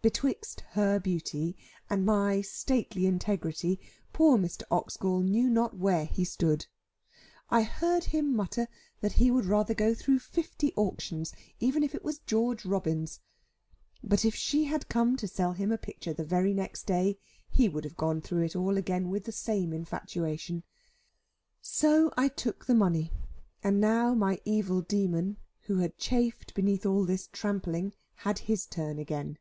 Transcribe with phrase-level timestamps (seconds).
[0.00, 1.54] Betwixt her beauty
[1.90, 3.78] and my stately integrity,
[4.14, 4.62] poor Mr.
[4.70, 6.64] Oxgall knew not where he stood.
[7.50, 8.68] I heard him mutter
[9.02, 13.20] that he would rather go through fifty auctions, even if it was George Robins.
[14.02, 17.18] But if she had come to sell him a picture the very next day,
[17.50, 20.62] he would have gone through it all again with the same infatuation.
[21.60, 23.12] So I took the money;
[23.62, 28.98] and now my evil demon, who had chafed beneath all this trampling, had his turn
[28.98, 29.36] again.